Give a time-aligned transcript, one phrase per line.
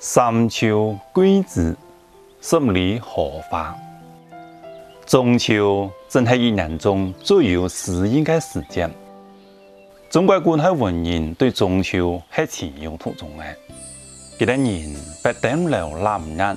[0.00, 1.76] 三秋桂子，
[2.40, 3.76] 十里荷花。
[5.06, 8.88] 中秋正系一年中最有诗意嘅时节。
[10.08, 13.44] 中国古代文人对中秋系情有独钟的。
[14.38, 16.56] 佢哋人不登楼难眠，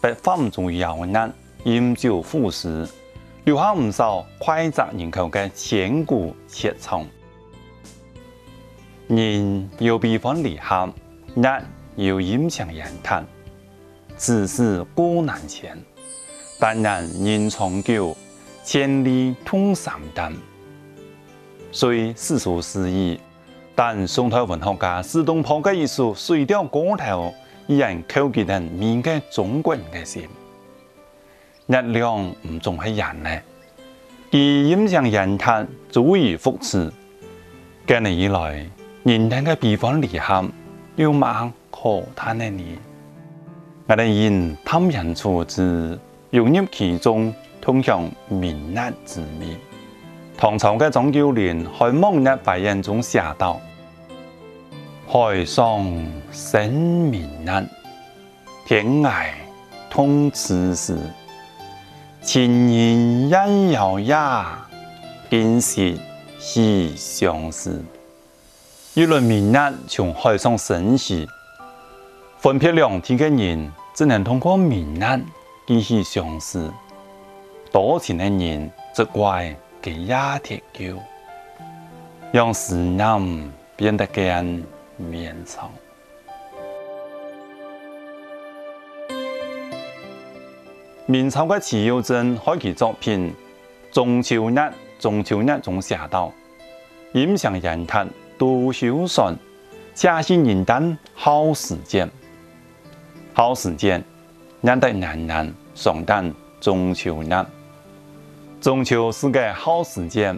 [0.00, 1.30] 不放粽遥难
[1.64, 2.88] 饮酒赋诗，
[3.44, 7.04] 留下不少脍炙人口嘅千古绝唱。
[9.08, 10.90] 人有悲欢离合，
[12.06, 13.24] 有影响言谈。
[14.16, 15.76] 自是古难全，
[16.58, 18.16] 但愿人长久，
[18.64, 20.32] 千里通三丹。
[21.72, 23.18] 虽世俗诗意，
[23.76, 27.32] 但宋代文学家苏东坡的一首《水调歌头》，
[27.68, 30.22] 依然勾击着每个中国人的心。
[31.66, 33.30] 月亮唔仲系人呢？
[34.30, 36.92] 而影响人谈，足以复始。
[37.88, 38.64] 今年以来，
[39.04, 40.44] 人碳的排放离害。
[40.98, 42.76] 流氓可叹的你。
[43.86, 45.96] 我的人唐人处之
[46.30, 49.56] 融入其中，通向明暗之谜。
[50.36, 53.60] 唐朝的张九龄在《梦日怀人》中写道
[55.06, 55.86] ：“海上
[56.32, 57.66] 生明暗，
[58.66, 59.26] 天涯
[59.88, 60.98] 通此时。
[62.20, 62.40] 情
[63.30, 64.14] 人怨遥夜，
[65.30, 65.96] 今夕
[66.40, 67.80] 是相思。”
[68.98, 71.24] 一轮明月从海上升起，
[72.38, 75.20] 分别两地的人只能通过明月
[75.68, 76.68] 继续相思。
[77.70, 80.98] 多情的人则怪给鸦铁久，
[82.32, 84.64] 让思念变得更
[84.96, 85.70] 绵长。
[91.06, 93.32] 明朝的徐有贞，开的作品
[93.94, 94.54] 《中秋日》，
[94.98, 96.32] 中秋日中写道
[97.14, 98.04] ：“影响人叹。”
[98.38, 99.36] 独修善
[99.96, 102.08] 修心人单好时节
[103.34, 104.00] 好时节
[104.60, 105.96] 难得难难上
[106.60, 107.44] 中秋难
[108.60, 110.32] 中秋是个好时节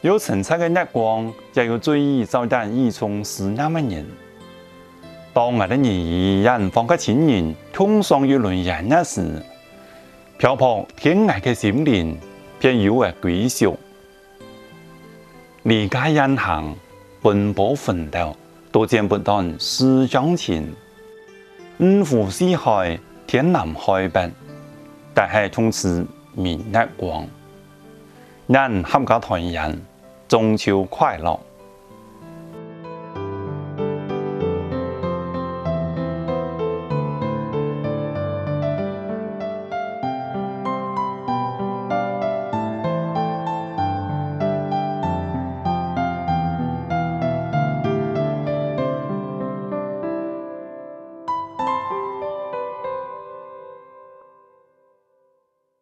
[0.00, 4.06] 有成才的月光也有醉意照旦一从思念的人
[5.34, 9.42] 当我们以一方的情人同上一轮阳月时
[10.38, 12.18] 漂泊天涯的心灵
[12.58, 13.78] 便有了归宿
[15.64, 16.74] 离家远行
[17.24, 18.36] 奔波奋斗，
[18.70, 20.70] 多艰不断思乡情。
[21.78, 24.30] 五湖四海，天南海北，
[25.14, 27.26] 大海从此明日光。
[28.46, 29.74] 人合家团圆，
[30.28, 31.40] 中秋快乐！